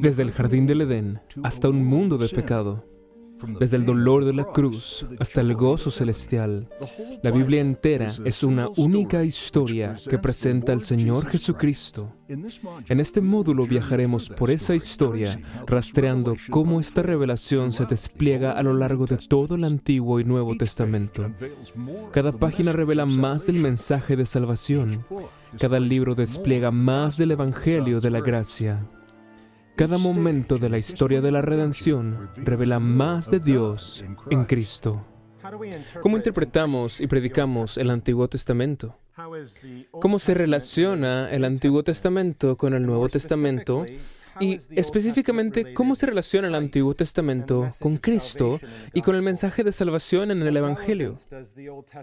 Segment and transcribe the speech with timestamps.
[0.00, 2.84] Desde el jardín del Edén hasta un mundo de pecado,
[3.58, 6.68] desde el dolor de la cruz hasta el gozo celestial,
[7.22, 12.14] la Biblia entera es una única historia que presenta al Señor Jesucristo.
[12.28, 18.74] En este módulo viajaremos por esa historia, rastreando cómo esta revelación se despliega a lo
[18.74, 21.30] largo de todo el Antiguo y Nuevo Testamento.
[22.12, 25.04] Cada página revela más del mensaje de salvación.
[25.58, 28.86] Cada libro despliega más del Evangelio de la gracia.
[29.80, 35.06] Cada momento de la historia de la redención revela más de Dios en Cristo.
[36.02, 38.98] ¿Cómo interpretamos y predicamos el Antiguo Testamento?
[39.92, 43.86] ¿Cómo se relaciona el Antiguo Testamento con el Nuevo Testamento?
[44.40, 48.58] Y específicamente, ¿cómo se relaciona el Antiguo Testamento con Cristo
[48.94, 51.14] y con el mensaje de salvación en el Evangelio?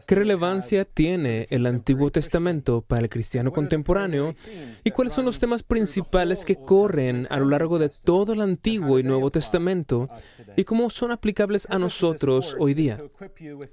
[0.05, 4.35] ¿Qué relevancia tiene el Antiguo Testamento para el cristiano contemporáneo?
[4.83, 8.99] ¿Y cuáles son los temas principales que corren a lo largo de todo el Antiguo
[8.99, 10.07] y Nuevo Testamento?
[10.55, 13.01] ¿Y cómo son aplicables a nosotros hoy día?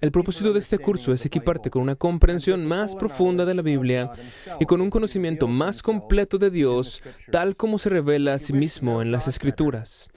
[0.01, 4.11] El propósito de este curso es equiparte con una comprensión más profunda de la Biblia
[4.59, 9.03] y con un conocimiento más completo de Dios, tal como se revela a sí mismo
[9.03, 10.09] en las Escrituras.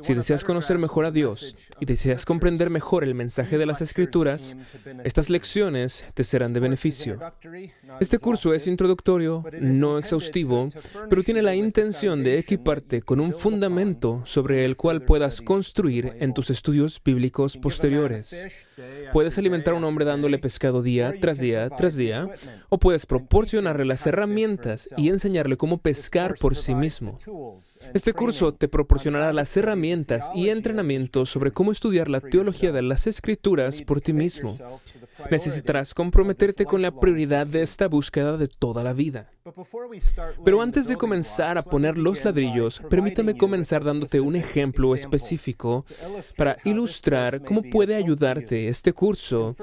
[0.00, 4.56] Si deseas conocer mejor a Dios y deseas comprender mejor el mensaje de las Escrituras,
[5.04, 7.18] estas lecciones te serán de beneficio.
[8.00, 10.68] Este curso es introductorio, no exhaustivo,
[11.08, 16.34] pero tiene la intención de equiparte con un fundamento sobre el cual puedas construir en
[16.34, 18.46] tus estudios bíblicos posteriores.
[19.12, 22.28] Puedes alimentar a un hombre dándole pescado día tras día tras día,
[22.68, 27.18] o puedes proporcionarle las herramientas y enseñarle cómo pescar por sí mismo.
[27.94, 33.06] Este curso te proporcionará las herramientas y entrenamiento sobre cómo estudiar la teología de las
[33.06, 34.58] escrituras por ti mismo.
[35.30, 39.30] Necesitarás comprometerte con la prioridad de esta búsqueda de toda la vida.
[40.44, 45.84] Pero antes de comenzar a poner los ladrillos, permítame comenzar dándote un ejemplo específico
[46.36, 49.56] para ilustrar cómo puede ayudarte este curso.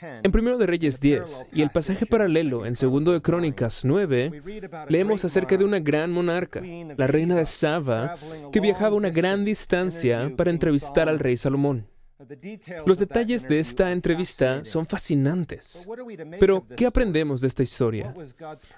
[0.00, 4.42] En 1 de Reyes 10 y el pasaje paralelo en 2 de Crónicas 9,
[4.88, 6.60] leemos acerca de una gran monarca,
[6.96, 8.16] la reina de Saba,
[8.50, 11.91] que viajaba una gran distancia para entrevistar al rey Salomón.
[12.86, 15.88] Los detalles de esta entrevista son fascinantes.
[16.38, 18.14] Pero, ¿qué aprendemos de esta historia?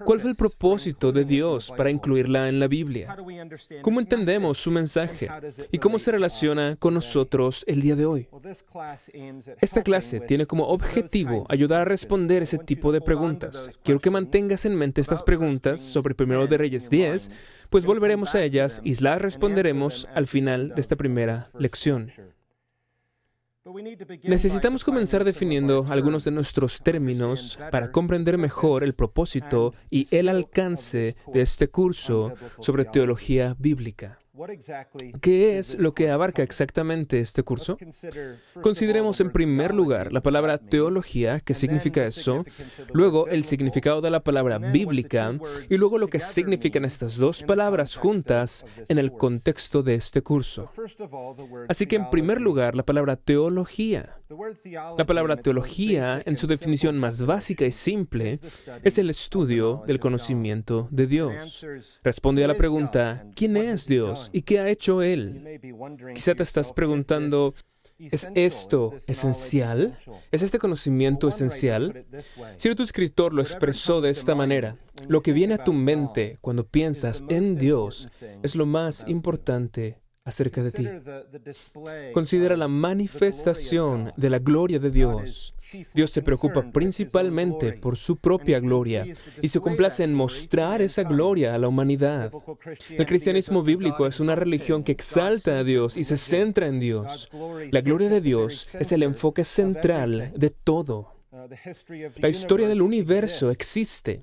[0.05, 3.16] ¿Cuál fue el propósito de Dios para incluirla en la Biblia?
[3.82, 5.28] ¿Cómo entendemos su mensaje?
[5.71, 8.28] ¿Y cómo se relaciona con nosotros el día de hoy?
[9.61, 13.71] Esta clase tiene como objetivo ayudar a responder ese tipo de preguntas.
[13.82, 17.31] Quiero que mantengas en mente estas preguntas sobre Primero de Reyes 10,
[17.71, 22.11] pues volveremos a ellas y las responderemos al final de esta primera lección.
[24.25, 31.17] Necesitamos comenzar definiendo algunos de nuestros términos para comprender mejor el propósito y el alcance
[31.33, 34.19] de este curso sobre teología bíblica.
[35.21, 37.78] ¿Qué es lo que abarca exactamente este curso?
[38.61, 42.44] Consideremos en primer lugar la palabra teología, que significa eso,
[42.93, 47.94] luego el significado de la palabra bíblica y luego lo que significan estas dos palabras
[47.94, 50.69] juntas en el contexto de este curso.
[51.69, 54.19] Así que en primer lugar la palabra teología.
[54.97, 58.39] La palabra teología, en su definición más básica y simple,
[58.83, 61.67] es el estudio del conocimiento de Dios.
[62.03, 64.31] Responde a la pregunta, ¿quién es Dios?
[64.33, 65.61] ¿Y qué ha hecho Él?
[66.15, 67.55] Quizá te estás preguntando,
[67.99, 69.99] ¿es esto esencial?
[70.32, 72.05] ¿Es este conocimiento esencial?
[72.56, 74.76] Si tu escritor lo expresó de esta manera,
[75.09, 78.09] lo que viene a tu mente cuando piensas en Dios
[78.43, 80.88] es lo más importante acerca de ti.
[82.15, 85.55] Considera la manifestación de la gloria de Dios.
[85.93, 89.06] Dios se preocupa principalmente por su propia gloria
[89.43, 92.32] y se complace en mostrar esa gloria a la humanidad.
[92.88, 97.29] El cristianismo bíblico es una religión que exalta a Dios y se centra en Dios.
[97.71, 101.12] La gloria de Dios es el enfoque central de todo.
[102.17, 104.23] La historia del universo existe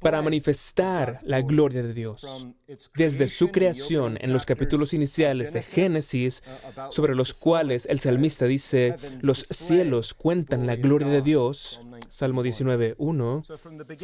[0.00, 2.46] para manifestar la gloria de Dios.
[2.94, 6.42] Desde su creación en los capítulos iniciales de Génesis,
[6.90, 12.94] sobre los cuales el salmista dice, los cielos cuentan la gloria de Dios, Salmo 19,
[12.98, 13.42] 1.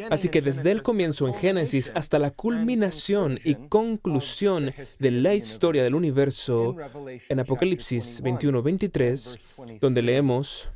[0.09, 5.83] Así que desde el comienzo en Génesis hasta la culminación y conclusión de la historia
[5.83, 6.75] del universo,
[7.29, 9.39] en Apocalipsis 21, 23,
[9.79, 10.71] donde leemos,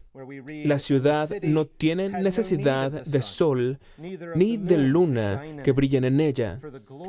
[0.63, 6.59] la ciudad no tiene necesidad de sol ni de luna que brillen en ella,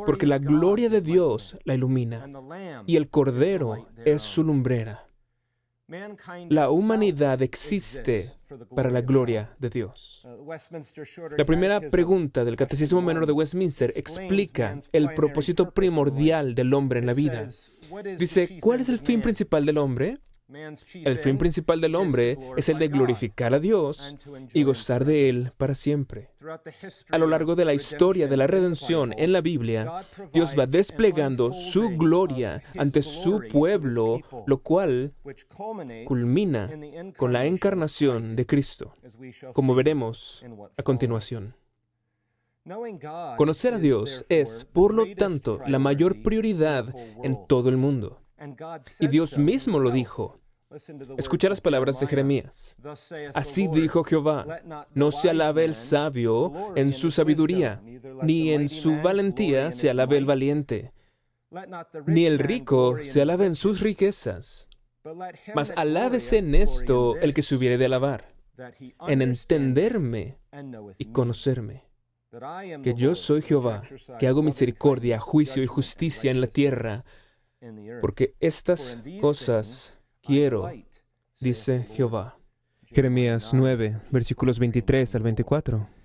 [0.04, 2.26] porque la gloria de Dios la ilumina
[2.86, 5.05] y el Cordero es su lumbrera.
[6.48, 8.32] La humanidad existe
[8.74, 10.26] para la gloria de Dios.
[11.36, 17.06] La primera pregunta del Catecismo Menor de Westminster explica el propósito primordial del hombre en
[17.06, 17.48] la vida.
[18.18, 20.18] Dice, ¿cuál es el fin principal del hombre?
[20.48, 24.16] El fin principal del hombre es el de glorificar a Dios
[24.54, 26.30] y gozar de Él para siempre.
[27.10, 31.52] A lo largo de la historia de la redención en la Biblia, Dios va desplegando
[31.52, 35.14] su gloria ante su pueblo, lo cual
[36.04, 36.70] culmina
[37.16, 38.94] con la encarnación de Cristo,
[39.52, 40.44] como veremos
[40.76, 41.54] a continuación.
[43.36, 48.20] Conocer a Dios es, por lo tanto, la mayor prioridad en todo el mundo.
[49.00, 50.40] Y Dios mismo lo dijo.
[51.16, 52.76] Escucha las palabras de Jeremías.
[53.34, 54.60] Así dijo Jehová,
[54.94, 57.80] no se alabe el sabio en su sabiduría,
[58.22, 60.92] ni en su valentía se alabe el valiente,
[62.06, 64.68] ni el rico se alabe en sus riquezas,
[65.54, 68.34] mas alábese en esto el que se hubiere de alabar,
[69.06, 70.38] en entenderme
[70.98, 71.84] y conocerme.
[72.82, 73.82] que yo soy Jehová,
[74.18, 77.04] que hago misericordia, juicio y justicia en la tierra,
[78.00, 80.70] porque estas cosas quiero,
[81.40, 82.38] dice Jehová.
[82.84, 85.95] Jeremías 9, versículos 23 al 24.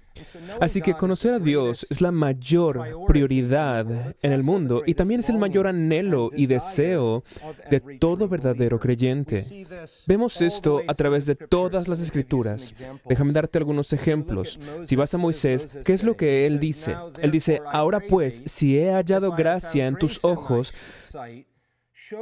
[0.59, 5.29] Así que conocer a Dios es la mayor prioridad en el mundo y también es
[5.29, 7.23] el mayor anhelo y deseo
[7.69, 9.65] de todo verdadero creyente.
[10.07, 12.73] Vemos esto a través de todas las escrituras.
[13.05, 14.59] Déjame darte algunos ejemplos.
[14.85, 16.95] Si vas a Moisés, ¿qué es lo que él dice?
[17.21, 20.73] Él dice, ahora pues, si he hallado gracia en tus ojos,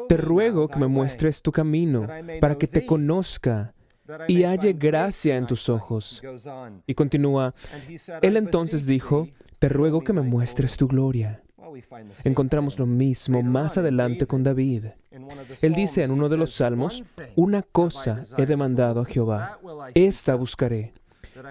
[0.07, 2.07] te ruego que me muestres tu camino
[2.39, 3.73] para que te conozca
[4.27, 6.21] y halle gracia en tus ojos.
[6.87, 7.53] Y continúa,
[8.21, 9.27] él entonces dijo,
[9.59, 11.41] te ruego que me muestres tu gloria.
[12.23, 14.85] Encontramos lo mismo más adelante con David.
[15.61, 17.03] Él dice en uno de los salmos,
[17.35, 19.59] una cosa he demandado a Jehová,
[19.93, 20.93] esta buscaré,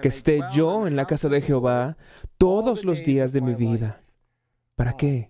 [0.01, 1.97] que esté yo en la casa de Jehová
[2.37, 4.01] todos los días de mi vida.
[4.75, 5.29] ¿Para qué?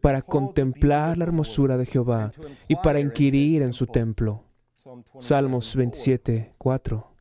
[0.00, 2.32] Para contemplar la hermosura de Jehová
[2.68, 4.44] y para inquirir en su templo.
[5.20, 7.16] Salmos 27, 4.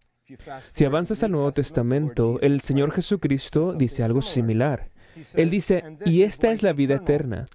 [0.71, 4.89] Si avanzas al Nuevo Testamento, el Señor Jesucristo dice algo similar.
[5.33, 7.45] Él dice, y esta es la vida eterna,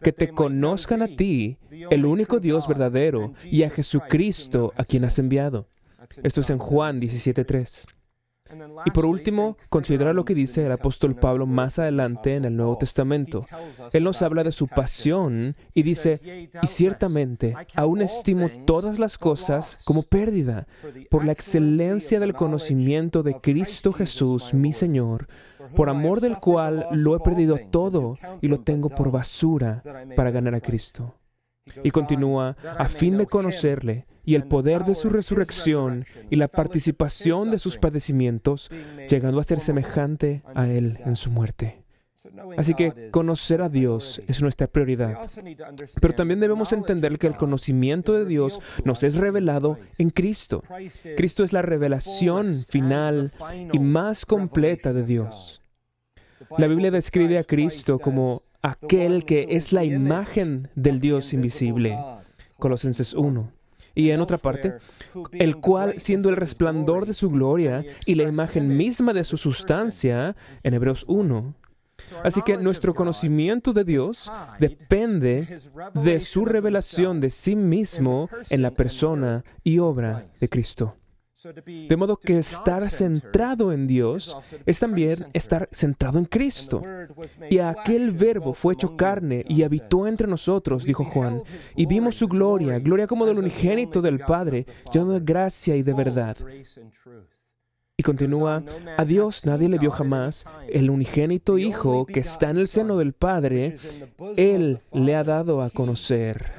[0.00, 1.58] que te conozcan a ti,
[1.90, 5.68] el único Dios verdadero, y a Jesucristo a quien has enviado.
[6.22, 7.86] Esto es en Juan 17.3.
[8.84, 12.76] Y por último, considera lo que dice el apóstol Pablo más adelante en el Nuevo
[12.78, 13.46] Testamento.
[13.92, 19.78] Él nos habla de su pasión y dice, y ciertamente aún estimo todas las cosas
[19.84, 20.66] como pérdida
[21.10, 25.28] por la excelencia del conocimiento de Cristo Jesús, mi Señor,
[25.74, 29.82] por amor del cual lo he perdido todo y lo tengo por basura
[30.16, 31.14] para ganar a Cristo.
[31.82, 37.50] Y continúa, a fin de conocerle y el poder de su resurrección y la participación
[37.50, 38.70] de sus padecimientos,
[39.08, 41.84] llegando a ser semejante a Él en su muerte.
[42.56, 45.18] Así que conocer a Dios es nuestra prioridad.
[46.00, 50.62] Pero también debemos entender que el conocimiento de Dios nos es revelado en Cristo.
[51.16, 53.32] Cristo es la revelación final
[53.72, 55.62] y más completa de Dios.
[56.58, 61.98] La Biblia describe a Cristo como aquel que es la imagen del Dios invisible.
[62.58, 63.52] Colosenses 1.
[63.94, 64.74] Y en otra parte,
[65.32, 70.36] el cual, siendo el resplandor de su gloria y la imagen misma de su sustancia,
[70.62, 71.54] en Hebreos 1.
[72.24, 75.60] Así que nuestro conocimiento de Dios depende
[75.94, 80.96] de su revelación de sí mismo en la persona y obra de Cristo.
[81.42, 86.82] De modo que estar centrado en Dios es también estar centrado en Cristo.
[87.48, 91.42] Y aquel verbo fue hecho carne y habitó entre nosotros, dijo Juan,
[91.76, 95.94] y vimos su gloria, gloria como del unigénito del Padre, lleno de gracia y de
[95.94, 96.36] verdad.
[97.96, 98.62] Y continúa,
[98.96, 103.12] a Dios nadie le vio jamás, el unigénito Hijo que está en el seno del
[103.14, 103.76] Padre,
[104.36, 106.52] Él le ha dado a conocer.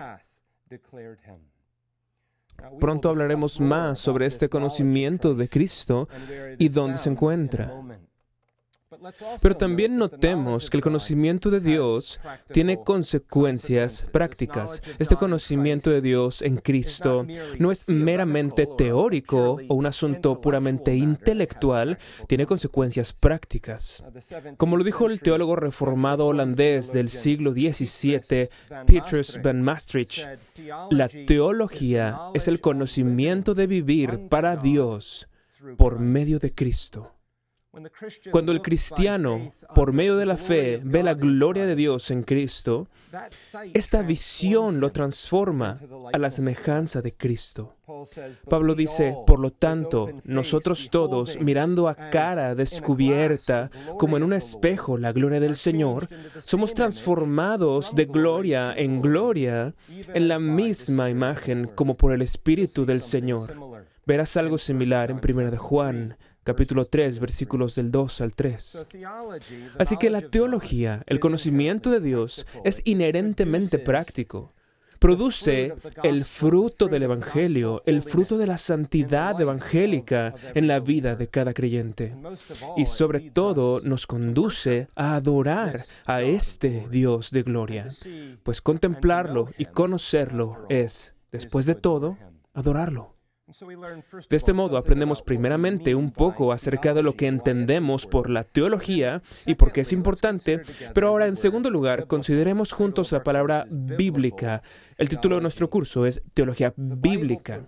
[2.80, 6.08] Pronto hablaremos más sobre este conocimiento de Cristo
[6.58, 7.72] y dónde se encuentra.
[9.42, 12.20] Pero también notemos que el conocimiento de Dios
[12.52, 14.82] tiene consecuencias prácticas.
[15.00, 17.26] Este conocimiento de Dios en Cristo
[17.60, 24.04] no es meramente teórico o un asunto puramente intelectual, tiene consecuencias prácticas.
[24.58, 28.50] Como lo dijo el teólogo reformado holandés del siglo XVII,
[28.86, 30.26] Petrus van Maastricht,
[30.90, 35.28] la teología es el conocimiento de vivir para Dios
[35.78, 37.12] por medio de Cristo.
[38.32, 42.90] Cuando el cristiano, por medio de la fe, ve la gloria de Dios en Cristo,
[43.74, 45.80] esta visión lo transforma
[46.12, 47.78] a la semejanza de Cristo.
[48.50, 54.98] Pablo dice, por lo tanto, nosotros todos, mirando a cara descubierta, como en un espejo,
[54.98, 56.10] la gloria del Señor,
[56.44, 59.76] somos transformados de gloria en gloria
[60.14, 63.56] en la misma imagen como por el Espíritu del Señor.
[64.06, 68.88] Verás algo similar en 1 de Juan capítulo 3, versículos del 2 al 3.
[69.78, 74.54] Así que la teología, el conocimiento de Dios, es inherentemente práctico.
[75.00, 81.28] Produce el fruto del Evangelio, el fruto de la santidad evangélica en la vida de
[81.28, 82.16] cada creyente.
[82.78, 87.90] Y sobre todo nos conduce a adorar a este Dios de gloria,
[88.44, 92.20] pues contemplarlo y conocerlo es, después de todo,
[92.54, 93.16] adorarlo.
[94.30, 99.22] De este modo aprendemos primeramente un poco acerca de lo que entendemos por la teología
[99.46, 100.62] y por qué es importante,
[100.94, 104.62] pero ahora en segundo lugar consideremos juntos la palabra bíblica.
[105.02, 107.60] El título de nuestro curso es Teología Bíblica.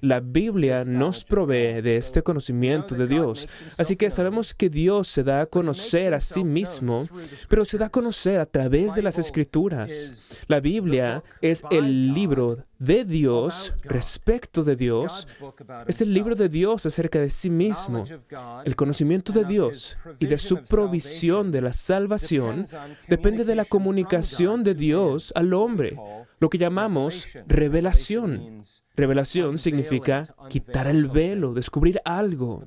[0.00, 5.22] La Biblia nos provee de este conocimiento de Dios, así que sabemos que Dios se
[5.22, 7.06] da a conocer a sí mismo,
[7.48, 10.14] pero se da a conocer a través de las escrituras.
[10.48, 15.28] La Biblia es el libro de Dios respecto de Dios.
[15.86, 18.04] es el libro de Dios acerca de sí mismo.
[18.64, 22.66] El conocimiento de Dios y de su provisión de la salvación
[23.06, 25.96] depende de la comunicación de Dios al hombre,
[26.40, 28.64] lo que llamamos revelación.
[28.96, 32.66] Revelación significa quitar el velo, descubrir algo.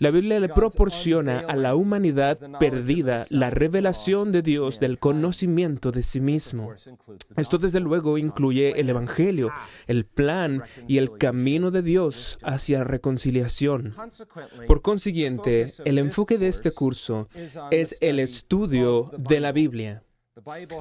[0.00, 6.02] La Biblia le proporciona a la humanidad perdida la revelación de Dios del conocimiento de
[6.02, 6.72] sí mismo.
[7.36, 9.52] Esto desde luego incluye el Evangelio,
[9.86, 13.92] el plan y el camino de Dios hacia reconciliación.
[14.66, 17.28] Por consiguiente, el enfoque de este curso
[17.70, 20.03] es el estudio de la Biblia.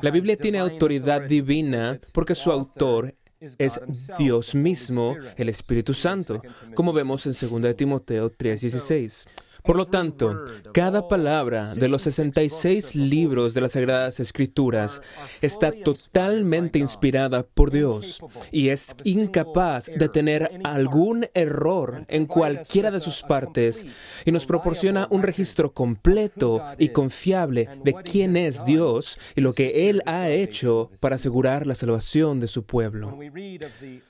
[0.02, 3.80] La Biblia tiene autoridad divina porque su autor es
[4.18, 6.42] Dios mismo, el Espíritu Santo,
[6.74, 9.28] como vemos en 2 Timoteo 3:16.
[9.64, 10.44] Por lo tanto,
[10.74, 15.02] cada palabra de los 66 libros de las Sagradas Escrituras
[15.42, 18.20] está totalmente inspirada por Dios
[18.52, 23.86] y es incapaz de tener algún error en cualquiera de sus partes
[24.26, 29.90] y nos proporciona un registro completo y confiable de quién es Dios y lo que
[29.90, 33.18] Él ha hecho para asegurar la salvación de su pueblo.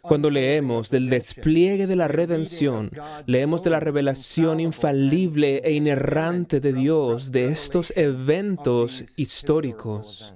[0.01, 2.89] Cuando leemos del despliegue de la redención,
[3.27, 10.33] leemos de la revelación infalible e inerrante de Dios de estos eventos históricos.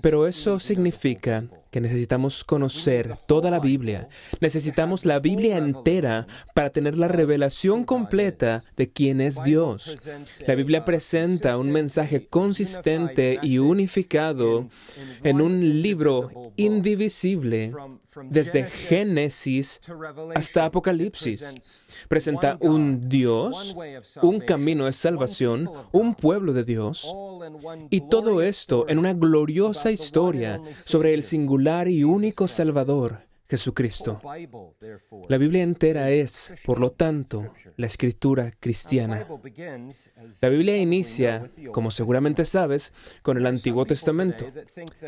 [0.00, 4.08] Pero eso significa que necesitamos conocer toda la Biblia.
[4.40, 9.98] Necesitamos la Biblia entera para tener la revelación completa de quién es Dios.
[10.46, 14.68] La Biblia presenta un mensaje consistente y unificado
[15.22, 17.72] en un libro indivisible
[18.24, 19.80] desde Génesis
[20.34, 21.54] hasta Apocalipsis.
[22.08, 23.76] presenta un Dios,
[24.22, 27.14] un camino de salvación, un pueblo de Dios,
[27.90, 31.57] y todo esto en una gloriosa historia sobre el singular
[31.88, 34.20] y único Salvador, Jesucristo.
[35.28, 39.26] La Biblia entera es, por lo tanto, la escritura cristiana.
[40.40, 44.44] La Biblia inicia, como seguramente sabes, con el Antiguo Testamento.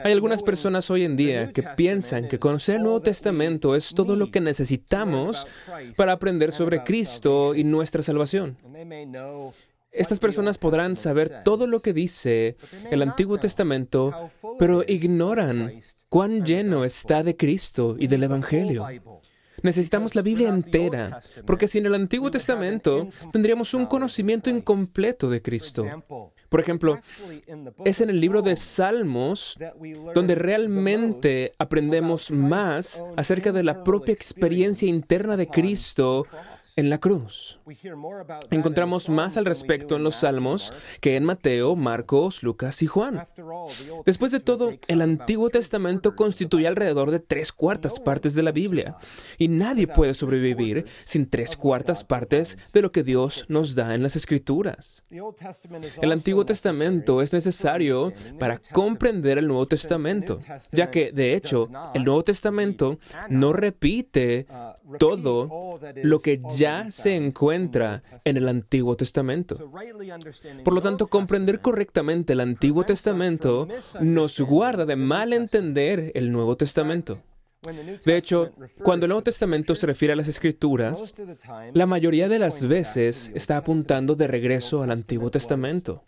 [0.02, 4.16] Hay algunas personas hoy en día que piensan que conocer el Nuevo Testamento es todo
[4.16, 5.47] lo que necesitamos
[5.95, 8.57] para aprender sobre Cristo y nuestra salvación.
[9.92, 12.57] Estas personas podrán saber todo lo que dice
[12.90, 18.86] el Antiguo Testamento, pero ignoran cuán lleno está de Cristo y del Evangelio.
[19.62, 25.86] Necesitamos la Biblia entera, porque sin el Antiguo Testamento tendríamos un conocimiento incompleto de Cristo.
[26.48, 27.00] Por ejemplo,
[27.84, 29.56] es en el libro de Salmos
[30.14, 36.26] donde realmente aprendemos más acerca de la propia experiencia interna de Cristo
[36.76, 37.60] en la cruz.
[38.50, 43.26] Encontramos más al respecto en los Salmos que en Mateo, Marcos, Lucas y Juan.
[44.06, 48.96] Después de todo, el Antiguo Testamento constituye alrededor de tres cuartas partes de la Biblia,
[49.38, 54.02] y nadie puede sobrevivir sin tres cuartas partes de lo que Dios nos da en
[54.02, 55.04] las Escrituras.
[56.00, 60.38] El Antiguo Testamento es necesario para comprender el Nuevo Testamento,
[60.72, 62.98] ya que, de hecho, el Nuevo Testamento
[63.28, 64.46] no repite
[64.98, 69.56] todo lo que ya se encuentra en el Antiguo Testamento.
[70.62, 73.66] Por lo tanto, comprender correctamente el Antiguo Testamento
[74.00, 77.22] nos guarda de mal entender el Nuevo Testamento.
[78.04, 78.52] De hecho,
[78.82, 81.14] cuando el Nuevo Testamento se refiere a las Escrituras,
[81.72, 86.04] la mayoría de las veces está apuntando de regreso al Antiguo Testamento.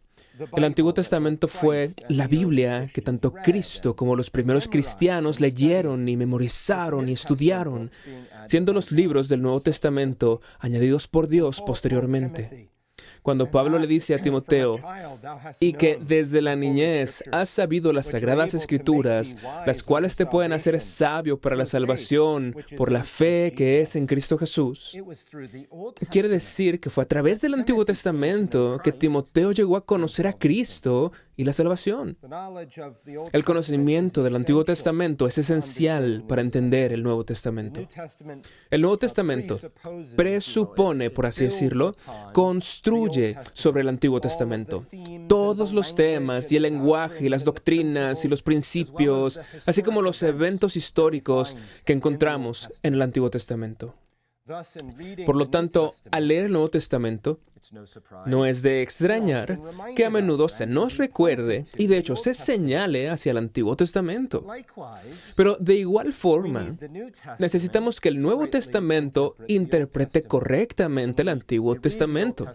[0.57, 6.17] El Antiguo Testamento fue la Biblia que tanto Cristo como los primeros cristianos leyeron y
[6.17, 7.91] memorizaron y estudiaron,
[8.47, 12.72] siendo los libros del Nuevo Testamento añadidos por Dios posteriormente
[13.23, 14.81] cuando Pablo le dice a Timoteo,
[15.61, 20.81] y que desde la niñez has sabido las sagradas escrituras, las cuales te pueden hacer
[20.81, 24.97] sabio para la salvación por la fe que es en Cristo Jesús.
[26.11, 30.33] Quiere decir que fue a través del Antiguo Testamento que Timoteo llegó a conocer a
[30.33, 32.17] Cristo y la salvación.
[33.33, 37.87] El conocimiento del Antiguo Testamento es esencial para entender el Nuevo Testamento.
[38.71, 39.59] El Nuevo Testamento
[40.17, 41.97] presupone, por así decirlo,
[42.33, 44.87] construye sobre el Antiguo Testamento.
[45.29, 50.23] Todos los temas y el lenguaje y las doctrinas y los principios, así como los
[50.23, 53.95] eventos históricos que encontramos en el Antiguo Testamento.
[55.25, 57.41] Por lo tanto, al leer el Nuevo Testamento,
[58.27, 59.59] no es de extrañar
[59.95, 64.45] que a menudo se nos recuerde y de hecho se señale hacia el Antiguo Testamento.
[65.37, 66.77] Pero de igual forma,
[67.39, 72.47] necesitamos que el Nuevo Testamento interprete correctamente el Antiguo Testamento.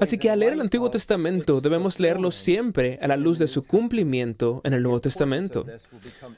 [0.00, 3.64] Así que al leer el Antiguo Testamento debemos leerlo siempre a la luz de su
[3.64, 5.66] cumplimiento en el Nuevo Testamento.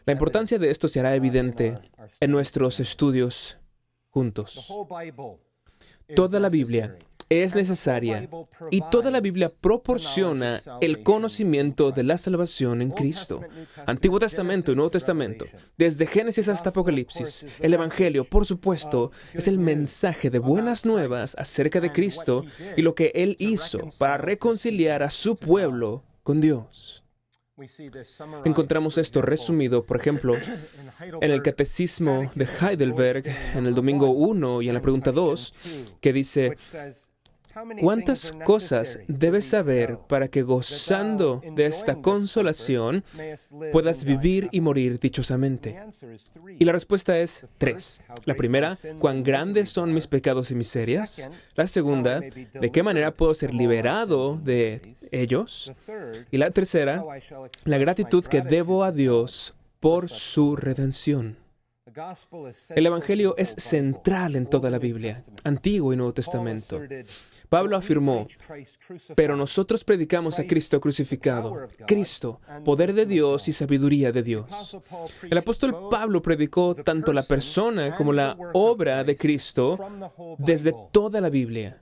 [0.07, 1.79] La importancia de esto se hará evidente
[2.21, 3.59] en nuestros estudios
[4.19, 4.69] juntos.
[6.17, 6.97] Toda la Biblia
[7.29, 8.29] es necesaria
[8.71, 13.43] y toda la Biblia proporciona el conocimiento de la salvación en Cristo.
[13.87, 15.45] Antiguo Testamento y Nuevo Testamento,
[15.77, 21.81] desde Génesis hasta Apocalipsis, el Evangelio, por supuesto, es el mensaje de buenas nuevas acerca
[21.81, 22.45] de Cristo
[22.77, 27.05] y lo que Él hizo para reconciliar a su pueblo con Dios.
[28.45, 30.35] Encontramos esto resumido, por ejemplo,
[31.21, 35.55] en el Catecismo de Heidelberg, en el domingo 1 y en la pregunta 2,
[36.01, 36.57] que dice,
[37.81, 43.05] ¿Cuántas cosas debes saber para que gozando de esta consolación
[43.73, 45.81] puedas vivir y morir dichosamente?
[46.59, 48.03] Y la respuesta es tres.
[48.25, 51.31] La primera, cuán grandes son mis pecados y miserias.
[51.55, 55.73] La segunda, de qué manera puedo ser liberado de ellos.
[56.31, 57.05] Y la tercera,
[57.65, 61.37] la gratitud que debo a Dios por su redención.
[62.71, 66.81] El Evangelio es central en toda la Biblia, Antiguo y Nuevo Testamento.
[67.49, 68.27] Pablo afirmó,
[69.15, 74.47] pero nosotros predicamos a Cristo crucificado, Cristo, poder de Dios y sabiduría de Dios.
[75.23, 79.79] El apóstol Pablo predicó tanto la persona como la obra de Cristo
[80.39, 81.81] desde toda la Biblia.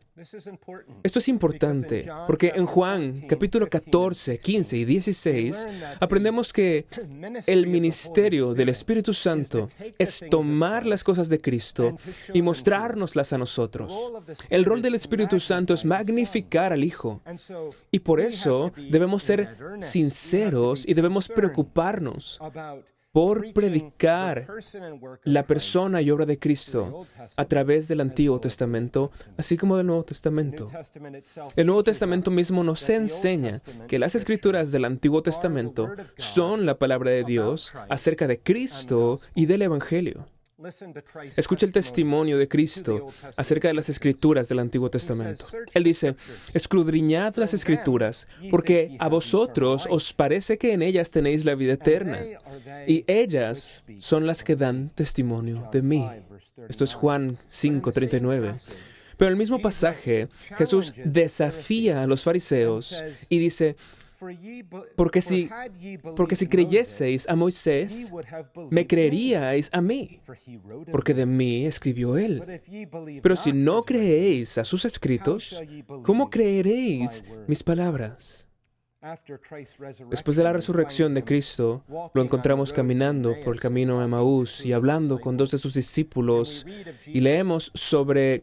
[1.03, 5.69] Esto es importante porque en Juan capítulo 14, 15 y 16
[6.01, 6.87] aprendemos que
[7.47, 11.99] el ministerio del Espíritu Santo es tomar las cosas de Cristo
[12.33, 13.93] y mostrárnoslas a nosotros.
[14.49, 17.21] El rol del Espíritu Santo es magnificar al Hijo.
[17.91, 22.41] Y por eso debemos ser sinceros y debemos preocuparnos
[23.17, 24.47] por predicar
[25.25, 30.05] la persona y obra de Cristo a través del Antiguo Testamento, así como del Nuevo
[30.05, 30.67] Testamento.
[31.57, 37.11] El Nuevo Testamento mismo nos enseña que las escrituras del Antiguo Testamento son la palabra
[37.11, 40.27] de Dios acerca de Cristo y del Evangelio.
[41.37, 45.47] Escucha el testimonio de Cristo acerca de las escrituras del Antiguo Testamento.
[45.75, 46.17] Él dice,
[46.55, 52.21] escudriñad las escrituras, porque a vosotros os parece que en ellas tenéis la vida eterna,
[52.87, 56.09] y ellas son las que dan testimonio de mí.
[56.69, 58.59] Esto es Juan 5:39.
[59.19, 63.77] Pero en el mismo pasaje, Jesús desafía a los fariseos y dice,
[64.97, 65.49] porque si,
[66.15, 68.13] porque si creyeseis a Moisés,
[68.71, 70.21] me creeríais a mí,
[70.91, 72.61] porque de mí escribió él.
[73.23, 75.63] Pero si no creéis a sus escritos,
[76.03, 78.46] ¿cómo creeréis mis palabras?
[80.11, 84.73] Después de la resurrección de Cristo, lo encontramos caminando por el camino de Maús y
[84.73, 86.67] hablando con dos de sus discípulos
[87.07, 88.43] y leemos sobre,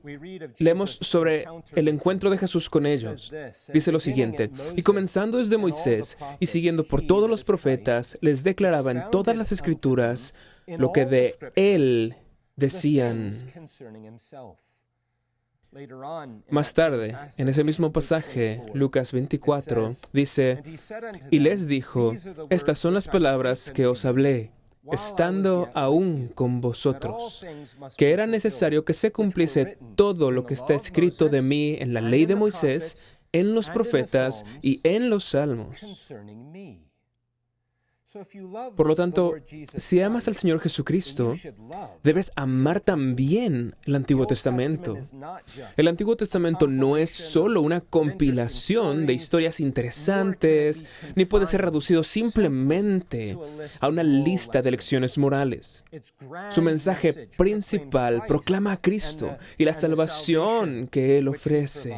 [0.59, 1.45] leemos sobre
[1.75, 3.33] el encuentro de Jesús con ellos.
[3.73, 8.91] Dice lo siguiente, y comenzando desde Moisés y siguiendo por todos los profetas, les declaraba
[8.91, 10.33] en todas las escrituras
[10.67, 12.15] lo que de él
[12.55, 13.33] decían.
[16.49, 20.63] Más tarde, en ese mismo pasaje, Lucas 24, dice,
[21.31, 22.13] y les dijo,
[22.49, 24.51] estas son las palabras que os hablé,
[24.91, 27.45] estando aún con vosotros,
[27.97, 32.01] que era necesario que se cumpliese todo lo que está escrito de mí en la
[32.01, 32.97] ley de Moisés,
[33.31, 35.77] en los profetas y en los salmos.
[38.75, 39.33] Por lo tanto,
[39.75, 41.35] si amas al Señor Jesucristo,
[42.03, 44.97] debes amar también el Antiguo Testamento.
[45.77, 52.03] El Antiguo Testamento no es solo una compilación de historias interesantes, ni puede ser reducido
[52.03, 53.37] simplemente
[53.79, 55.83] a una lista de lecciones morales.
[56.51, 61.95] Su mensaje principal proclama a Cristo y la salvación que Él ofrece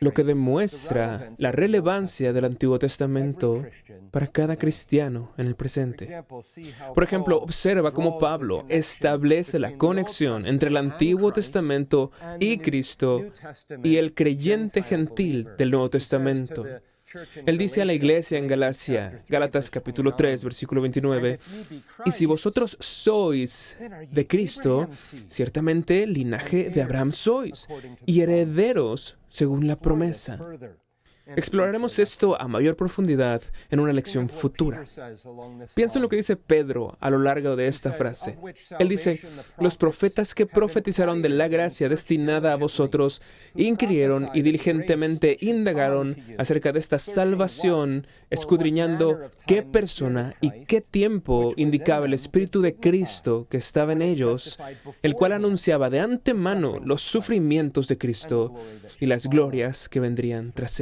[0.00, 3.64] lo que demuestra la relevancia del Antiguo Testamento
[4.10, 6.22] para cada cristiano en el presente.
[6.94, 13.24] Por ejemplo, observa cómo Pablo establece la conexión entre el Antiguo Testamento y Cristo
[13.82, 16.64] y el creyente gentil del Nuevo Testamento.
[17.46, 21.38] Él dice a la iglesia en Galacia, Gálatas capítulo 3, versículo 29,
[22.04, 23.78] y si vosotros sois
[24.10, 24.88] de Cristo,
[25.26, 27.66] ciertamente linaje de Abraham sois,
[28.06, 30.38] y herederos según la promesa.
[31.26, 34.84] Exploraremos esto a mayor profundidad en una lección futura.
[35.74, 38.36] Piensa en lo que dice Pedro a lo largo de esta frase.
[38.78, 39.20] Él dice,
[39.58, 43.22] los profetas que profetizaron de la gracia destinada a vosotros
[43.54, 52.06] inquirieron y diligentemente indagaron acerca de esta salvación, escudriñando qué persona y qué tiempo indicaba
[52.06, 54.58] el Espíritu de Cristo que estaba en ellos,
[55.02, 58.54] el cual anunciaba de antemano los sufrimientos de Cristo
[58.98, 60.80] y las glorias que vendrían tras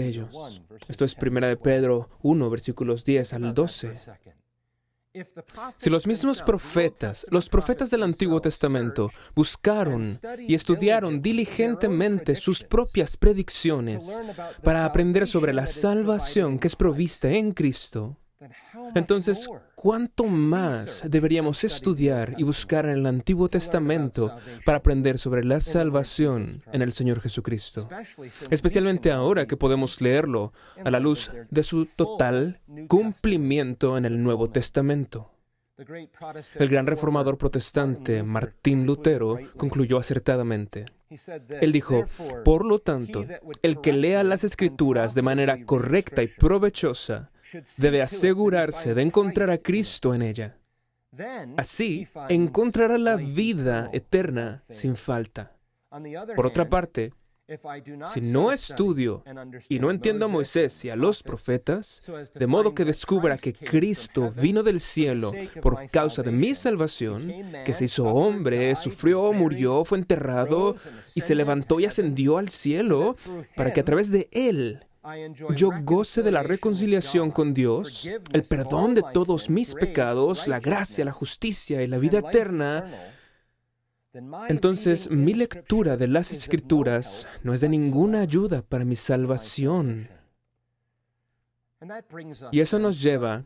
[0.88, 3.96] Esto es Primera de Pedro 1, versículos 10 al 12.
[5.76, 13.16] Si los mismos profetas, los profetas del Antiguo Testamento, buscaron y estudiaron diligentemente sus propias
[13.16, 14.20] predicciones
[14.62, 18.20] para aprender sobre la salvación que es provista en Cristo,
[18.94, 19.48] entonces,
[19.80, 26.62] ¿cuánto más deberíamos estudiar y buscar en el Antiguo Testamento para aprender sobre la salvación
[26.70, 27.88] en el Señor Jesucristo?
[28.50, 30.52] Especialmente ahora que podemos leerlo
[30.84, 35.30] a la luz de su total cumplimiento en el Nuevo Testamento.
[36.56, 40.84] El gran reformador protestante Martín Lutero concluyó acertadamente.
[41.62, 42.04] Él dijo,
[42.44, 43.24] por lo tanto,
[43.62, 47.30] el que lea las escrituras de manera correcta y provechosa
[47.76, 50.56] debe asegurarse de encontrar a Cristo en ella.
[51.56, 55.56] Así encontrará la vida eterna sin falta.
[56.36, 57.12] Por otra parte,
[58.06, 59.24] si no estudio
[59.68, 62.00] y no entiendo a Moisés y a los profetas,
[62.32, 67.32] de modo que descubra que Cristo vino del cielo por causa de mi salvación,
[67.64, 70.76] que se hizo hombre, sufrió, murió, fue enterrado
[71.16, 73.16] y se levantó y ascendió al cielo,
[73.56, 74.86] para que a través de Él
[75.54, 81.04] yo goce de la reconciliación con Dios, el perdón de todos mis pecados, la gracia,
[81.04, 82.84] la justicia y la vida eterna,
[84.48, 90.08] entonces mi lectura de las escrituras no es de ninguna ayuda para mi salvación.
[92.50, 93.44] Y eso nos lleva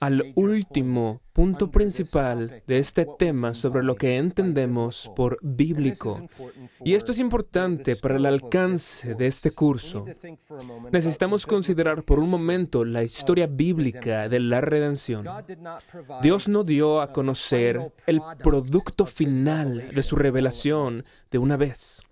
[0.00, 6.28] al último punto principal de este tema sobre lo que entendemos por bíblico.
[6.84, 10.06] Y esto es importante para el alcance de este curso.
[10.92, 15.26] Necesitamos considerar por un momento la historia bíblica de la redención.
[16.22, 22.02] Dios no dio a conocer el producto final de su revelación de una vez.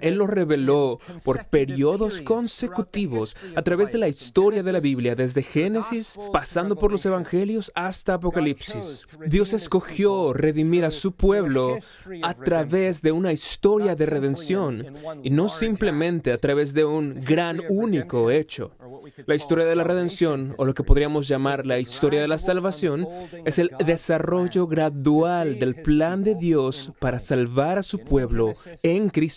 [0.00, 5.44] Él lo reveló por periodos consecutivos a través de la historia de la Biblia, desde
[5.44, 9.06] Génesis, pasando por los Evangelios hasta Apocalipsis.
[9.24, 11.76] Dios escogió redimir a su pueblo
[12.22, 14.84] a través de una historia de redención
[15.22, 18.72] y no simplemente a través de un gran único hecho.
[19.26, 23.06] La historia de la redención, o lo que podríamos llamar la historia de la salvación,
[23.44, 29.35] es el desarrollo gradual del plan de Dios para salvar a su pueblo en Cristo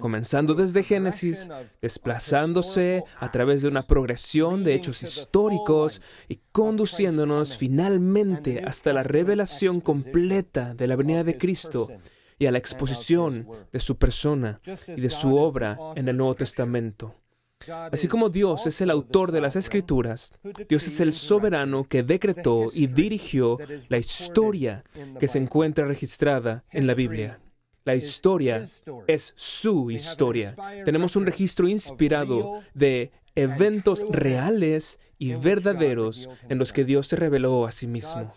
[0.00, 1.48] comenzando desde Génesis,
[1.80, 9.80] desplazándose a través de una progresión de hechos históricos y conduciéndonos finalmente hasta la revelación
[9.80, 11.88] completa de la venida de Cristo
[12.38, 17.14] y a la exposición de su persona y de su obra en el Nuevo Testamento.
[17.90, 20.32] Así como Dios es el autor de las escrituras,
[20.68, 24.84] Dios es el soberano que decretó y dirigió la historia
[25.18, 27.40] que se encuentra registrada en la Biblia.
[27.86, 28.66] La historia
[29.06, 30.56] es su historia.
[30.84, 37.64] Tenemos un registro inspirado de eventos reales y verdaderos en los que Dios se reveló
[37.64, 38.32] a sí mismo.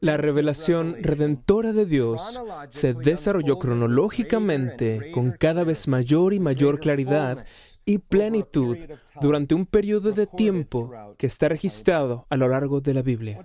[0.00, 2.40] La revelación redentora de Dios
[2.70, 7.44] se desarrolló cronológicamente con cada vez mayor y mayor claridad
[7.84, 8.76] y plenitud
[9.20, 13.40] durante un periodo de tiempo que está registrado a lo largo de la Biblia.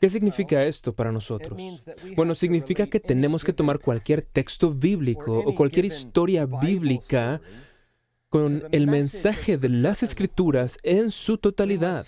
[0.00, 1.60] ¿Qué significa esto para nosotros?
[2.16, 7.40] Bueno, significa que tenemos que tomar cualquier texto bíblico o cualquier historia bíblica
[8.28, 12.04] con el mensaje de las Escrituras en su totalidad.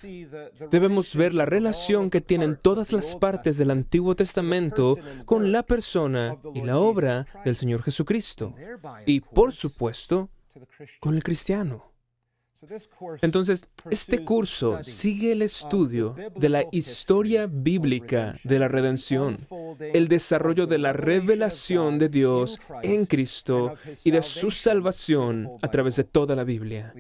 [0.71, 6.37] Debemos ver la relación que tienen todas las partes del Antiguo Testamento con la persona
[6.55, 8.55] y la obra del Señor Jesucristo.
[9.07, 10.29] Y, por supuesto,
[11.01, 11.93] con el cristiano.
[13.23, 19.39] Entonces, este curso sigue el estudio de la historia bíblica de la redención,
[19.79, 25.97] el desarrollo de la revelación de Dios en Cristo y de su salvación a través
[25.97, 26.93] de toda la Biblia.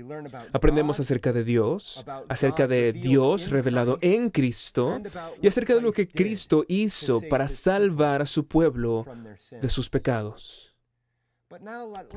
[0.53, 5.01] Aprendemos acerca de Dios, acerca de Dios revelado en Cristo
[5.42, 9.07] y acerca de lo que Cristo hizo para salvar a su pueblo
[9.51, 10.68] de sus pecados.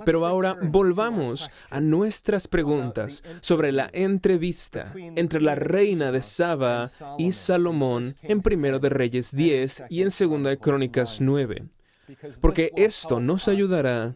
[0.05, 7.31] Pero ahora volvamos a nuestras preguntas sobre la entrevista entre la reina de Saba y
[7.31, 11.65] Salomón en Primero de Reyes 10 y en Segunda de Crónicas 9
[12.41, 14.15] porque esto nos ayudará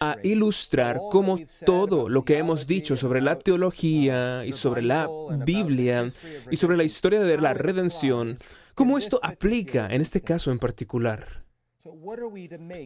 [0.00, 5.08] a ilustrar cómo todo lo que hemos dicho sobre la teología y sobre la
[5.44, 6.08] Biblia
[6.50, 8.36] y sobre la historia de la redención,
[8.74, 11.47] cómo esto aplica en este caso en particular.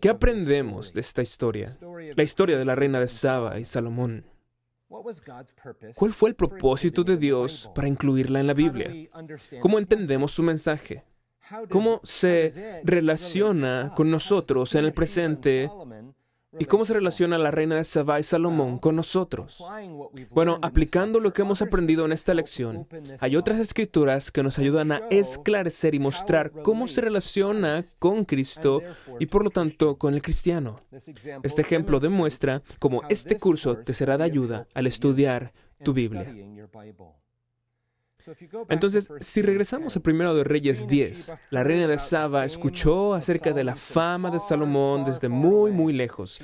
[0.00, 1.76] ¿Qué aprendemos de esta historia?
[2.16, 4.24] La historia de la reina de Saba y Salomón.
[5.94, 9.10] ¿Cuál fue el propósito de Dios para incluirla en la Biblia?
[9.60, 11.04] ¿Cómo entendemos su mensaje?
[11.70, 15.70] ¿Cómo se relaciona con nosotros en el presente
[16.58, 19.62] ¿Y cómo se relaciona la reina de Sabá y Salomón con nosotros?
[20.30, 22.86] Bueno, aplicando lo que hemos aprendido en esta lección,
[23.20, 28.82] hay otras escrituras que nos ayudan a esclarecer y mostrar cómo se relaciona con Cristo
[29.18, 30.76] y por lo tanto con el cristiano.
[31.42, 36.34] Este ejemplo demuestra cómo este curso te será de ayuda al estudiar tu Biblia.
[38.68, 43.64] Entonces, si regresamos a primero de Reyes 10, la reina de Saba escuchó acerca de
[43.64, 46.40] la fama de Salomón desde muy, muy lejos.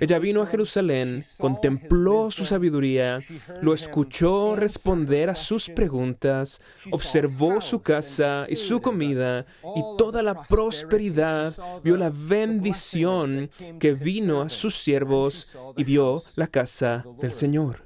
[0.00, 3.20] Ella vino a Jerusalén, contempló su sabiduría,
[3.62, 6.60] lo escuchó responder a sus preguntas,
[6.90, 14.42] observó su casa y su comida y toda la prosperidad, vio la bendición que vino
[14.42, 17.83] a sus siervos y vio la casa del Señor.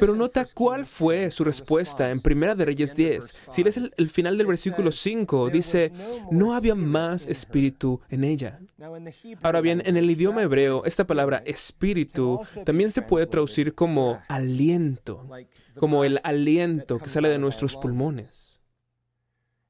[0.00, 3.34] Pero nota cuál fue su respuesta en Primera de Reyes 10.
[3.50, 5.92] Si lees el, el, final del versículo 5, dice,
[6.30, 8.60] no había más espíritu en ella.
[9.42, 15.28] Ahora bien, en el idioma hebreo, esta palabra espíritu también se puede traducir como aliento,
[15.78, 18.60] como el aliento que sale de nuestros pulmones.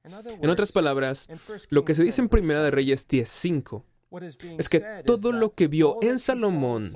[0.04, 1.28] En otras palabras,
[1.68, 3.84] lo que se dice en Primera de Reyes 10.5
[4.58, 6.92] es que todo lo que vio en Salomón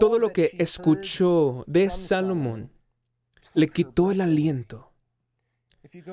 [0.00, 2.70] todo lo que escuchó de Salomón
[3.54, 4.92] le quitó el aliento.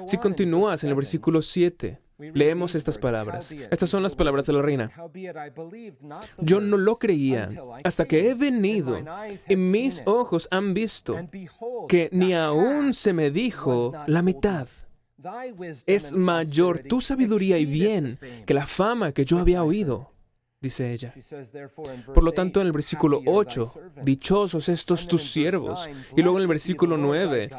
[0.08, 3.52] Si continúas en el versículo 7, leemos estas palabras.
[3.52, 4.92] Estas son las palabras de la reina.
[6.40, 7.48] Yo no lo creía
[7.84, 8.98] hasta que he venido
[9.48, 11.18] y mis ojos han visto
[11.88, 14.68] que ni aún se me dijo la mitad.
[15.86, 20.12] Es mayor tu sabiduría y bien que la fama que yo había oído
[20.62, 21.13] dice ella.
[22.13, 25.89] Por lo tanto, en el versículo 8, dichosos estos tus siervos.
[26.15, 27.50] Y luego en el versículo 9,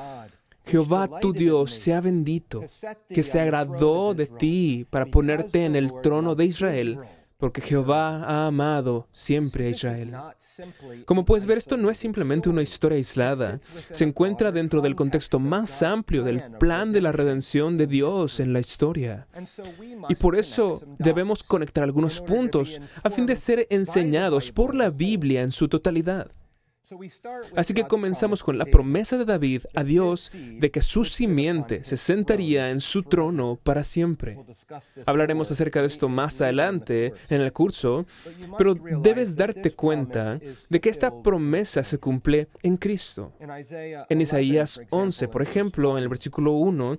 [0.64, 2.62] Jehová tu Dios sea bendito,
[3.08, 6.98] que se agradó de ti para ponerte en el trono de Israel
[7.40, 10.14] porque Jehová ha amado siempre a Israel.
[11.06, 13.58] Como puedes ver, esto no es simplemente una historia aislada,
[13.90, 18.52] se encuentra dentro del contexto más amplio del plan de la redención de Dios en
[18.52, 19.26] la historia.
[20.08, 25.42] Y por eso debemos conectar algunos puntos a fin de ser enseñados por la Biblia
[25.42, 26.30] en su totalidad.
[27.56, 31.96] Así que comenzamos con la promesa de David a Dios de que su simiente se
[31.96, 34.38] sentaría en su trono para siempre.
[35.06, 38.06] Hablaremos acerca de esto más adelante en el curso,
[38.58, 43.32] pero debes darte cuenta de que esta promesa se cumple en Cristo.
[44.08, 46.98] En Isaías 11, por ejemplo, en el versículo 1,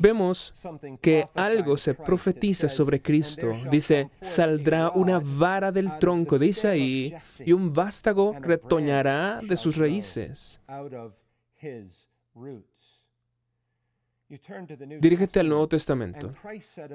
[0.00, 0.52] vemos
[1.00, 3.52] que algo se profetiza sobre Cristo.
[3.70, 10.60] Dice, saldrá una vara del tronco de Isaí y un vástago retoñará de sus raíces.
[15.00, 16.32] Dirígete al Nuevo Testamento.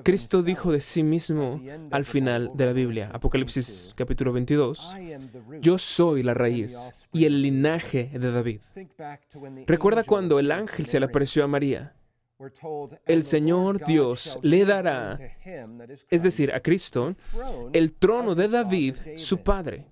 [0.04, 4.96] Cristo dijo de sí mismo al final de la Biblia, Apocalipsis capítulo 22,
[5.62, 8.62] Yo soy la raíz y el linaje de David.
[9.68, 11.94] Recuerda cuando el ángel se le apareció a María
[13.06, 15.20] el Señor Dios le dará,
[16.10, 17.16] es decir, a Cristo,
[17.74, 19.88] el trono de David, su padre.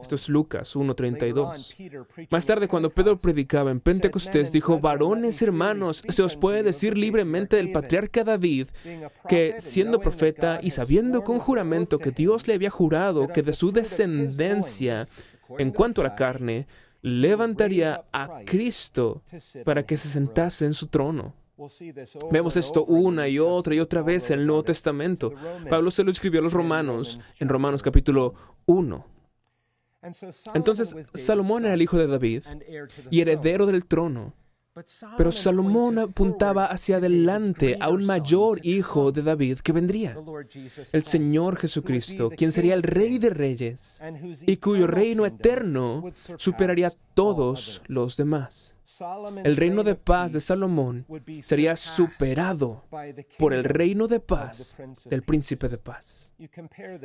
[0.00, 2.28] Esto es Lucas 1.32.
[2.30, 7.56] Más tarde, cuando Pedro predicaba en Pentecostés, dijo, varones hermanos, se os puede decir libremente
[7.56, 8.68] del patriarca David
[9.28, 13.72] que, siendo profeta y sabiendo con juramento que Dios le había jurado que de su
[13.72, 15.08] descendencia
[15.58, 16.66] en cuanto a la carne,
[17.02, 19.22] levantaría a Cristo
[19.64, 21.34] para que se sentase en su trono.
[22.30, 25.32] Vemos esto una y otra y otra vez en el Nuevo Testamento.
[25.68, 28.34] Pablo se lo escribió a los romanos en Romanos capítulo
[28.66, 29.06] 1.
[30.54, 32.44] Entonces, Salomón era el hijo de David
[33.10, 34.32] y heredero del trono.
[35.16, 40.16] Pero Salomón apuntaba hacia adelante a un mayor hijo de David que vendría,
[40.92, 44.02] el Señor Jesucristo, quien sería el Rey de Reyes
[44.46, 46.04] y cuyo reino eterno
[46.38, 48.79] superaría todos los demás.
[49.44, 51.06] El reino de paz de Salomón
[51.42, 52.84] sería superado
[53.38, 56.34] por el reino de paz del príncipe de paz.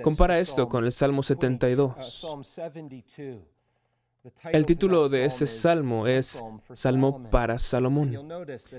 [0.03, 2.25] Compara esto con el Salmo 72.
[4.51, 8.17] El título de ese salmo es Salmo para Salomón.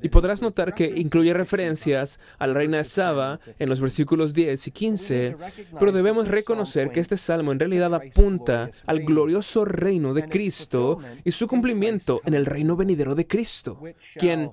[0.02, 4.66] Y podrás notar que incluye referencias a la reina de Saba en los versículos 10
[4.66, 5.36] y 15,
[5.78, 11.30] pero debemos reconocer que este salmo en realidad apunta al glorioso reino de Cristo y
[11.30, 13.80] su cumplimiento en el reino venidero de Cristo,
[14.16, 14.50] quien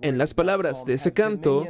[0.00, 1.66] en las palabras de ese canto,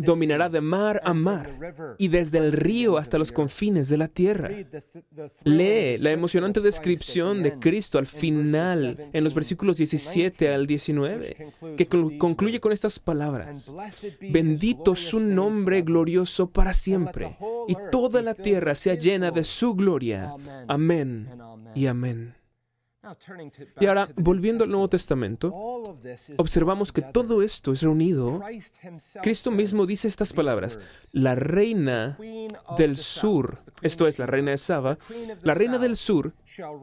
[0.00, 1.58] dominará de mar a mar
[1.98, 4.50] y desde el río hasta los confines de la tierra.
[5.44, 11.86] Lee la emocionante descripción de Cristo al final, en los versículos 17 al 19, que
[11.86, 13.74] concluye con estas palabras.
[14.20, 17.36] Bendito su nombre glorioso para siempre,
[17.68, 20.34] y toda la tierra sea llena de su gloria.
[20.66, 21.28] Amén
[21.74, 22.37] y amén.
[23.80, 25.52] Y ahora, volviendo al Nuevo Testamento,
[26.36, 28.40] observamos que todo esto es reunido.
[29.22, 30.78] Cristo mismo dice estas palabras,
[31.12, 32.18] la reina
[32.76, 34.98] del sur, esto es la reina de Saba,
[35.42, 36.34] la reina del sur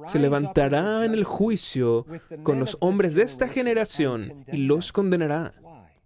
[0.06, 2.06] se levantará en el juicio
[2.44, 5.54] con los hombres de esta generación y los condenará.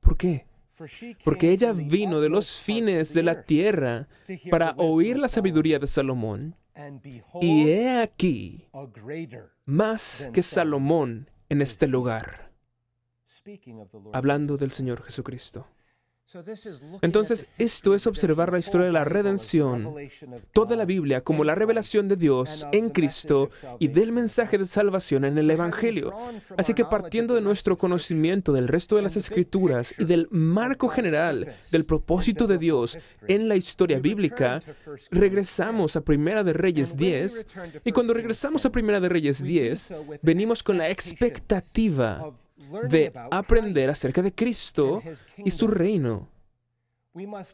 [0.01, 0.47] ¿Por qué?
[1.25, 4.07] Porque ella vino de los fines de la tierra
[4.49, 6.55] para oír la sabiduría de Salomón.
[7.41, 8.65] Y he aquí
[9.69, 12.51] más que Salomón en este lugar,
[14.13, 15.67] hablando del Señor Jesucristo.
[17.01, 19.95] Entonces, esto es observar la historia de la redención,
[20.53, 25.25] toda la Biblia como la revelación de Dios en Cristo y del mensaje de salvación
[25.25, 26.13] en el Evangelio.
[26.55, 31.55] Así que partiendo de nuestro conocimiento del resto de las escrituras y del marco general
[31.71, 34.61] del propósito de Dios en la historia bíblica,
[35.09, 37.47] regresamos a Primera de Reyes 10
[37.85, 42.33] y cuando regresamos a Primera de Reyes 10, venimos con la expectativa
[42.89, 45.01] de aprender acerca de Cristo
[45.37, 46.27] y su reino.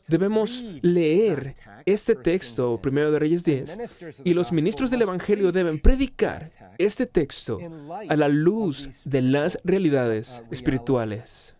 [0.07, 3.79] Debemos leer este texto, primero de Reyes 10,
[4.23, 7.59] y los ministros del Evangelio deben predicar este texto
[8.09, 11.54] a la luz de las realidades espirituales.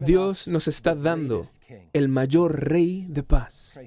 [0.00, 1.46] Dios nos está dando
[1.92, 3.80] el mayor Rey de paz,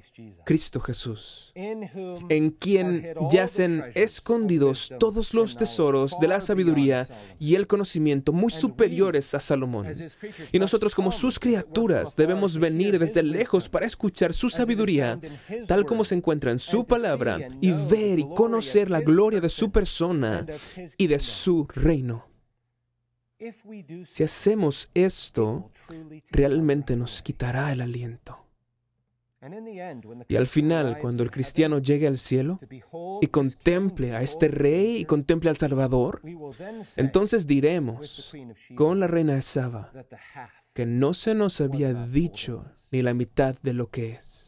[0.46, 7.08] Cristo Jesús, en quien yacen escondidos todos los tesoros de la sabiduría
[7.40, 9.88] y el conocimiento muy superiores a Salomón.
[10.52, 15.20] Y nosotros como sus criaturas debemos venir desde lejos para escuchar su sabiduría,
[15.66, 19.72] tal como se encuentra en su palabra, y ver y conocer la gloria de su
[19.72, 20.46] persona
[20.98, 22.37] y de su reino.
[24.06, 25.71] Si hacemos esto,
[26.32, 28.47] realmente nos quitará el aliento.
[30.28, 32.58] Y al final, cuando el cristiano llegue al cielo
[33.21, 36.21] y contemple a este rey y contemple al Salvador,
[36.95, 38.36] entonces diremos
[38.76, 39.91] con la reina de Saba
[40.73, 44.47] que no se nos había dicho ni la mitad de lo que es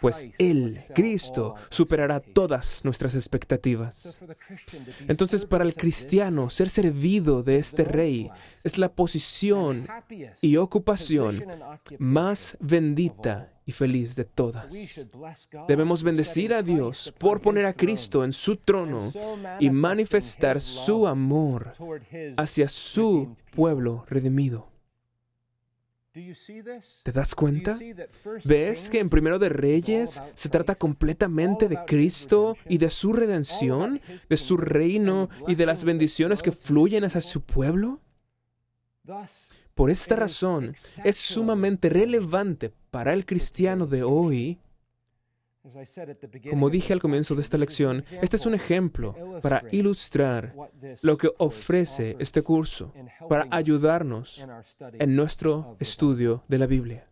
[0.00, 4.20] pues Él, Cristo, superará todas nuestras expectativas.
[5.08, 8.30] Entonces, para el cristiano, ser servido de este Rey
[8.64, 9.86] es la posición
[10.40, 11.44] y ocupación
[11.98, 15.04] más bendita y feliz de todas.
[15.66, 19.12] Debemos bendecir a Dios por poner a Cristo en su trono
[19.58, 21.72] y manifestar su amor
[22.36, 24.75] hacia su pueblo redimido.
[27.02, 27.78] ¿Te das cuenta?
[28.44, 34.00] ¿Ves que en Primero de Reyes se trata completamente de Cristo y de su redención,
[34.28, 38.00] de su reino y de las bendiciones que fluyen hacia su pueblo?
[39.74, 44.58] Por esta razón, es sumamente relevante para el cristiano de hoy
[46.50, 50.54] como dije al comienzo de esta lección, este es un ejemplo para ilustrar
[51.02, 52.92] lo que ofrece este curso,
[53.28, 54.44] para ayudarnos
[54.98, 57.08] en nuestro estudio de la Biblia.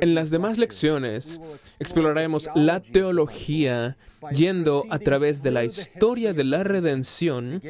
[0.00, 1.40] En las demás lecciones
[1.78, 3.96] exploraremos la teología
[4.30, 7.62] yendo a través de la historia de la redención,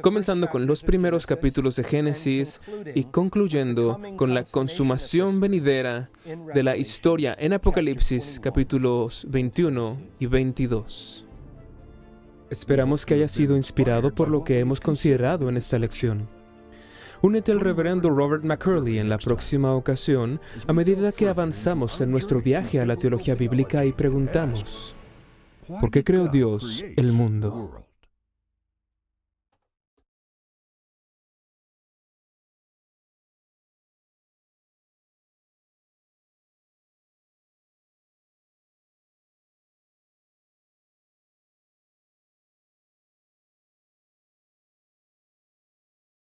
[0.00, 2.60] comenzando con los primeros capítulos de Génesis
[2.94, 6.10] y concluyendo con la consumación venidera
[6.54, 11.26] de la historia en Apocalipsis capítulos 21 y 22.
[12.48, 16.39] Esperamos que haya sido inspirado por lo que hemos considerado en esta lección.
[17.22, 22.40] Únete al reverendo Robert McCurley en la próxima ocasión a medida que avanzamos en nuestro
[22.40, 24.94] viaje a la teología bíblica y preguntamos,
[25.68, 27.79] ¿por qué creó Dios el mundo?